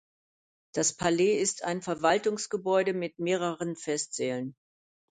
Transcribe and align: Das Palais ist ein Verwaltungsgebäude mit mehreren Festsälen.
Das 0.73 0.95
Palais 0.97 1.37
ist 1.39 1.63
ein 1.63 1.83
Verwaltungsgebäude 1.83 2.95
mit 2.95 3.19
mehreren 3.19 3.75
Festsälen. 3.75 4.55